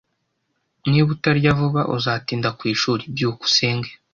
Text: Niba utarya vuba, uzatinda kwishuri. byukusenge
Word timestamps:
Niba 0.89 1.09
utarya 1.15 1.57
vuba, 1.59 1.81
uzatinda 1.95 2.49
kwishuri. 2.59 3.03
byukusenge 3.13 3.89